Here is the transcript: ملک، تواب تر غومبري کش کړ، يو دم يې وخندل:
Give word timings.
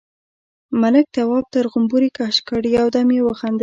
ملک، 0.81 1.05
تواب 1.15 1.45
تر 1.53 1.65
غومبري 1.71 2.09
کش 2.17 2.35
کړ، 2.47 2.61
يو 2.77 2.87
دم 2.95 3.09
يې 3.15 3.21
وخندل: 3.29 3.59